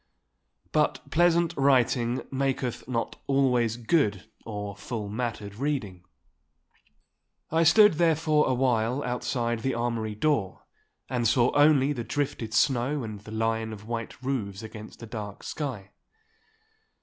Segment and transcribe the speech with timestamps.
[0.71, 6.03] But pleasant writing maketh not always good or full mattered reading.
[7.51, 10.63] I stood therefore awhile outside the armoury door
[11.07, 15.43] and saw only the drifted snow and the line of white roofs against a dark
[15.43, 15.91] sky.